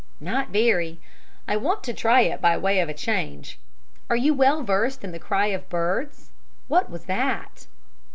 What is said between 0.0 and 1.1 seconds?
"Not very.